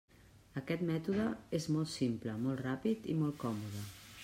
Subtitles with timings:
[0.61, 1.25] Aquest mètode
[1.59, 3.87] és molt simple, molt ràpid i molt còmode.